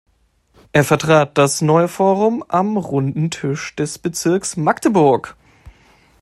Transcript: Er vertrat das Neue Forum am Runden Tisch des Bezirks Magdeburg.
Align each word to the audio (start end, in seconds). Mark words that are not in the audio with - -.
Er 0.71 0.83
vertrat 0.83 1.37
das 1.37 1.61
Neue 1.61 1.87
Forum 1.87 2.43
am 2.47 2.75
Runden 2.77 3.29
Tisch 3.29 3.75
des 3.75 3.99
Bezirks 3.99 4.57
Magdeburg. 4.57 5.35